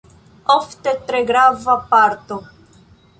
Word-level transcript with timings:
Ofte 0.53 0.93
tre 1.11 1.19
grava 1.31 1.75
parto. 1.91 2.39